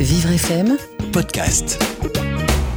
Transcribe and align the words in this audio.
Vivre 0.00 0.30
FM 0.30 0.78
podcast. 1.12 1.82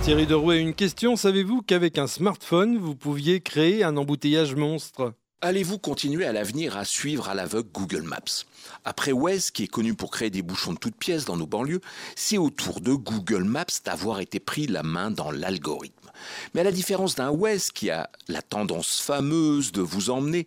Thierry 0.02 0.26
Derouet, 0.26 0.60
une 0.60 0.74
question. 0.74 1.16
Savez-vous 1.16 1.62
qu'avec 1.62 2.00
un 2.00 2.08
smartphone, 2.08 2.80
vous 2.80 2.96
pouviez 2.96 3.42
créer 3.42 3.84
un 3.84 3.96
embouteillage 3.96 4.56
monstre? 4.56 5.14
Allez-vous 5.44 5.80
continuer 5.80 6.28
à 6.28 6.34
l'avenir 6.34 6.78
à 6.78 6.86
suivre 6.86 7.28
à 7.28 7.34
l'aveugle 7.34 7.70
Google 7.74 8.04
Maps? 8.04 8.46
Après 8.86 9.12
Waze, 9.12 9.50
qui 9.50 9.64
est 9.64 9.68
connu 9.68 9.96
pour 9.96 10.12
créer 10.12 10.30
des 10.30 10.44
bouchons 10.44 10.74
de 10.74 10.78
toutes 10.78 10.96
pièces 10.96 11.26
dans 11.26 11.36
nos 11.36 11.48
banlieues, 11.48 11.82
c'est 12.16 12.38
au 12.38 12.52
tour 12.52 12.80
de 12.80 12.94
Google 12.94 13.44
Maps 13.44 13.66
d'avoir 13.84 14.20
été 14.20 14.40
pris 14.40 14.68
la 14.68 14.84
main 14.84 15.10
dans 15.10 15.32
l'algorithme. 15.32 16.12
Mais 16.54 16.62
à 16.62 16.66
la 16.66 16.72
différence 16.72 17.16
d'un 17.16 17.32
Waze 17.32 17.72
qui 17.72 17.90
a 17.90 18.12
la 18.28 18.44
tendance 18.44 19.00
fameuse 19.00 19.72
de 19.72 19.82
vous 19.82 20.12
emmener 20.12 20.46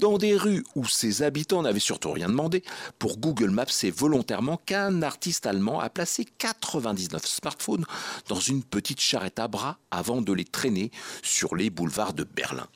dans 0.00 0.18
des 0.18 0.36
rues 0.36 0.64
où 0.74 0.88
ses 0.88 1.22
habitants 1.22 1.62
n'avaient 1.62 1.78
surtout 1.78 2.10
rien 2.10 2.28
demandé, 2.28 2.64
pour 2.98 3.18
Google 3.18 3.50
Maps, 3.50 3.66
c'est 3.68 3.92
volontairement 3.92 4.56
qu'un 4.66 5.02
artiste 5.02 5.46
allemand 5.46 5.78
a 5.78 5.88
placé 5.88 6.24
99 6.38 7.24
smartphones 7.24 7.84
dans 8.28 8.40
une 8.40 8.64
petite 8.64 9.00
charrette 9.00 9.38
à 9.38 9.46
bras 9.46 9.78
avant 9.92 10.20
de 10.20 10.32
les 10.32 10.44
traîner 10.44 10.90
sur 11.22 11.54
les 11.54 11.70
boulevards 11.70 12.14
de 12.14 12.24
Berlin. 12.24 12.66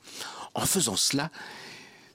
En 0.57 0.65
faisant 0.65 0.95
cela, 0.95 1.29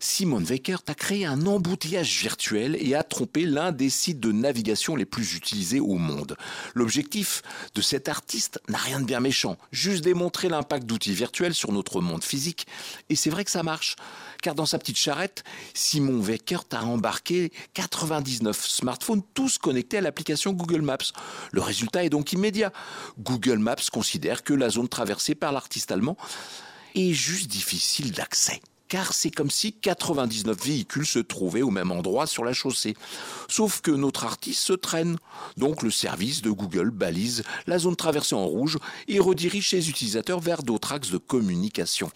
Simon 0.01 0.43
Weckert 0.43 0.83
a 0.89 0.95
créé 0.95 1.25
un 1.25 1.47
embouteillage 1.47 2.19
virtuel 2.19 2.77
et 2.81 2.97
a 2.97 3.05
trompé 3.05 3.47
l'un 3.47 3.71
des 3.71 3.89
sites 3.89 4.19
de 4.19 4.33
navigation 4.33 4.97
les 4.97 5.05
plus 5.05 5.37
utilisés 5.37 5.79
au 5.79 5.95
monde. 5.95 6.37
L'objectif 6.75 7.43
de 7.77 7.81
cet 7.81 8.09
artiste 8.09 8.61
n'a 8.69 8.79
rien 8.79 8.99
de 8.99 9.05
bien 9.05 9.21
méchant, 9.21 9.59
juste 9.71 10.03
démontrer 10.03 10.49
l'impact 10.49 10.87
d'outils 10.87 11.15
virtuels 11.15 11.55
sur 11.55 11.71
notre 11.71 12.01
monde 12.01 12.25
physique. 12.25 12.67
Et 13.11 13.15
c'est 13.15 13.31
vrai 13.31 13.45
que 13.45 13.51
ça 13.53 13.63
marche, 13.63 13.95
car 14.43 14.57
dans 14.57 14.67
sa 14.67 14.81
petite 14.81 14.99
charrette, 14.99 15.45
Simon 15.73 16.21
Weckert 16.21 16.65
a 16.73 16.85
embarqué 16.85 17.53
99 17.75 18.67
smartphones, 18.67 19.23
tous 19.35 19.57
connectés 19.57 19.99
à 19.99 20.01
l'application 20.01 20.53
Google 20.53 20.83
Maps. 20.83 21.13
Le 21.53 21.61
résultat 21.61 22.03
est 22.03 22.11
donc 22.11 22.33
immédiat. 22.33 22.73
Google 23.21 23.59
Maps 23.59 23.89
considère 23.93 24.43
que 24.43 24.53
la 24.53 24.69
zone 24.69 24.89
traversée 24.89 25.37
par 25.37 25.53
l'artiste 25.53 25.93
allemand 25.93 26.17
est 26.95 27.13
juste 27.13 27.51
difficile 27.51 28.13
d'accès 28.13 28.61
car 28.93 29.15
c'est 29.15 29.31
comme 29.31 29.51
si 29.51 29.73
99 29.73 30.67
véhicules 30.67 31.07
se 31.07 31.19
trouvaient 31.19 31.63
au 31.63 31.71
même 31.71 31.91
endroit 31.91 32.27
sur 32.27 32.45
la 32.45 32.53
chaussée. 32.53 32.95
Sauf 33.49 33.81
que 33.81 33.91
notre 33.91 34.27
artiste 34.27 34.61
se 34.61 34.75
traîne. 34.75 35.17
Donc 35.57 35.83
le 35.83 35.91
service 35.91 36.43
de 36.43 36.51
Google 36.51 36.91
balise 36.91 37.43
la 37.67 37.79
zone 37.79 37.97
traversée 37.97 38.35
en 38.35 38.45
rouge 38.45 38.79
et 39.09 39.19
redirige 39.19 39.71
ses 39.71 39.89
utilisateurs 39.89 40.41
vers 40.41 40.63
d'autres 40.63 40.93
axes 40.93 41.11
de 41.11 41.17
communication. 41.17 42.11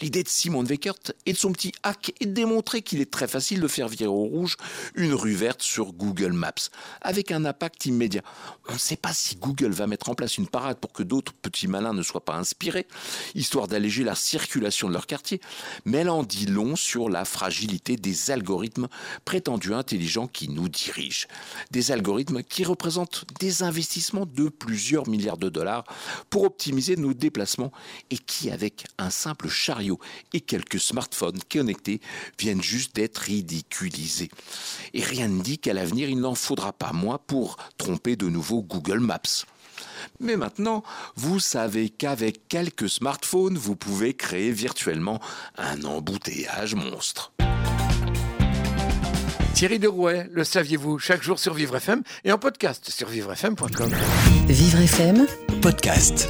L'idée 0.00 0.22
de 0.22 0.28
Simon 0.28 0.62
Weckert 0.62 0.94
et 1.26 1.32
de 1.32 1.36
son 1.36 1.50
petit 1.50 1.72
hack 1.82 2.12
est 2.20 2.26
de 2.26 2.32
démontrer 2.32 2.82
qu'il 2.82 3.00
est 3.00 3.10
très 3.10 3.26
facile 3.26 3.60
de 3.60 3.66
faire 3.66 3.88
virer 3.88 4.06
au 4.06 4.22
rouge 4.22 4.56
une 4.94 5.14
rue 5.14 5.34
verte 5.34 5.62
sur 5.62 5.92
Google 5.92 6.32
Maps, 6.32 6.70
avec 7.00 7.32
un 7.32 7.44
impact 7.44 7.86
immédiat. 7.86 8.22
On 8.68 8.74
ne 8.74 8.78
sait 8.78 8.94
pas 8.94 9.12
si 9.12 9.34
Google 9.34 9.72
va 9.72 9.88
mettre 9.88 10.08
en 10.08 10.14
place 10.14 10.38
une 10.38 10.46
parade 10.46 10.78
pour 10.78 10.92
que 10.92 11.02
d'autres 11.02 11.32
petits 11.32 11.66
malins 11.66 11.92
ne 11.92 12.02
soient 12.02 12.24
pas 12.24 12.36
inspirés, 12.36 12.86
histoire 13.34 13.66
d'alléger 13.66 14.04
la 14.04 14.14
circulation 14.14 14.86
de 14.86 14.92
leur 14.92 15.08
quartier, 15.08 15.40
mais 15.84 16.04
en 16.20 16.22
dit 16.22 16.44
long 16.44 16.76
sur 16.76 17.08
la 17.08 17.24
fragilité 17.24 17.96
des 17.96 18.30
algorithmes 18.30 18.88
prétendus 19.24 19.72
intelligents 19.72 20.26
qui 20.26 20.50
nous 20.50 20.68
dirigent. 20.68 21.26
Des 21.70 21.92
algorithmes 21.92 22.42
qui 22.42 22.62
représentent 22.62 23.24
des 23.38 23.62
investissements 23.62 24.26
de 24.26 24.50
plusieurs 24.50 25.08
milliards 25.08 25.38
de 25.38 25.48
dollars 25.48 25.84
pour 26.28 26.42
optimiser 26.42 26.96
nos 26.96 27.14
déplacements 27.14 27.72
et 28.10 28.18
qui, 28.18 28.50
avec 28.50 28.84
un 28.98 29.08
simple 29.08 29.48
chariot 29.48 29.98
et 30.34 30.42
quelques 30.42 30.78
smartphones 30.78 31.40
connectés, 31.50 32.02
viennent 32.38 32.62
juste 32.62 32.94
d'être 32.94 33.18
ridiculisés. 33.18 34.30
Et 34.92 35.02
rien 35.02 35.28
ne 35.28 35.42
dit 35.42 35.58
qu'à 35.58 35.72
l'avenir, 35.72 36.10
il 36.10 36.20
n'en 36.20 36.34
faudra 36.34 36.74
pas 36.74 36.92
moins 36.92 37.18
pour 37.26 37.56
tromper 37.78 38.16
de 38.16 38.28
nouveau 38.28 38.60
Google 38.60 39.00
Maps. 39.00 39.46
Mais 40.20 40.36
maintenant, 40.36 40.82
vous 41.16 41.40
savez 41.40 41.88
qu'avec 41.88 42.48
quelques 42.48 42.88
smartphones, 42.88 43.56
vous 43.56 43.76
pouvez 43.76 44.14
créer 44.14 44.50
virtuellement 44.52 45.20
un 45.56 45.84
embouteillage 45.84 46.74
monstre. 46.74 47.32
Thierry 49.54 49.78
Derouet, 49.78 50.26
le 50.32 50.42
saviez-vous 50.42 50.98
Chaque 50.98 51.22
jour 51.22 51.38
sur 51.38 51.52
Vivre 51.52 51.76
FM 51.76 52.02
et 52.24 52.32
en 52.32 52.38
podcast 52.38 52.88
sur 52.88 53.08
vivrefm.com. 53.08 53.90
Vivre 54.48 54.80
FM 54.80 55.26
Podcast. 55.60 56.28